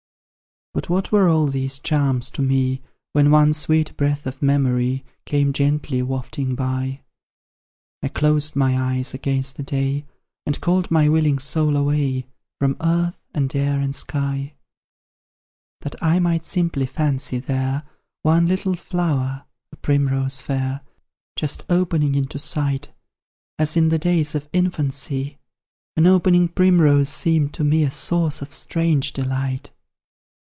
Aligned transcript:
But 0.73 0.87
what 0.89 1.11
were 1.11 1.27
all 1.27 1.47
these 1.47 1.79
charms 1.79 2.31
to 2.31 2.41
me, 2.41 2.81
When 3.11 3.29
one 3.29 3.51
sweet 3.51 3.95
breath 3.97 4.25
of 4.25 4.41
memory 4.41 5.03
Came 5.25 5.51
gently 5.51 6.01
wafting 6.01 6.55
by? 6.55 7.01
I 8.01 8.07
closed 8.07 8.55
my 8.55 8.81
eyes 8.81 9.13
against 9.13 9.57
the 9.57 9.63
day, 9.63 10.05
And 10.45 10.61
called 10.61 10.89
my 10.89 11.09
willing 11.09 11.39
soul 11.39 11.75
away, 11.75 12.25
From 12.57 12.77
earth, 12.79 13.21
and 13.33 13.53
air, 13.53 13.81
and 13.81 13.93
sky; 13.93 14.53
That 15.81 16.01
I 16.01 16.19
might 16.19 16.45
simply 16.45 16.85
fancy 16.85 17.37
there 17.39 17.83
One 18.23 18.47
little 18.47 18.77
flower 18.77 19.43
a 19.73 19.75
primrose 19.75 20.39
fair, 20.39 20.81
Just 21.35 21.65
opening 21.69 22.15
into 22.15 22.39
sight; 22.39 22.93
As 23.59 23.75
in 23.75 23.89
the 23.89 23.99
days 23.99 24.35
of 24.35 24.47
infancy, 24.53 25.37
An 25.97 26.07
opening 26.07 26.47
primrose 26.47 27.09
seemed 27.09 27.53
to 27.55 27.65
me 27.65 27.83
A 27.83 27.91
source 27.91 28.41
of 28.41 28.53
strange 28.53 29.11
delight. 29.11 29.71